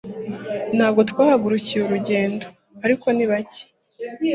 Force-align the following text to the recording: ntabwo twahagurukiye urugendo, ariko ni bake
ntabwo 0.75 1.01
twahagurukiye 1.09 1.79
urugendo, 1.83 2.45
ariko 2.85 3.05
ni 3.15 3.25
bake 3.29 3.61